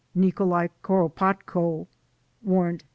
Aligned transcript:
Nikolai 0.15 0.69
Koropotko 0.81 1.85
(Warrant 2.41 2.81
No. 2.81 2.87